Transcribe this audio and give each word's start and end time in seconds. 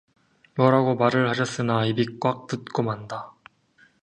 뭐라고 0.55 0.95
말을 0.95 1.29
하렸으나 1.29 1.85
입이 1.85 2.17
꽉 2.19 2.47
붙고 2.47 2.81
만다. 2.81 3.35